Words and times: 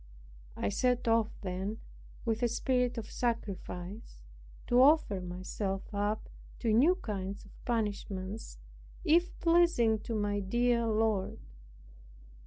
I 0.57 0.69
set 0.69 1.07
off 1.07 1.27
then 1.41 1.77
with 2.25 2.41
a 2.41 2.47
spirit 2.47 2.97
of 2.97 3.11
sacrifice, 3.11 4.23
to 4.65 4.81
offer 4.81 5.21
myself 5.21 5.93
up 5.93 6.27
to 6.57 6.73
new 6.73 6.95
kinds 6.95 7.45
of 7.45 7.51
punishments, 7.65 8.57
if 9.05 9.37
pleasing 9.39 9.99
to 9.99 10.15
my 10.15 10.39
dear 10.39 10.87
Lord. 10.87 11.37